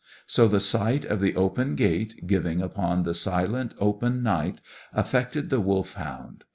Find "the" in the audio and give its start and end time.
0.47-0.59, 1.19-1.35, 3.03-3.13, 5.51-5.59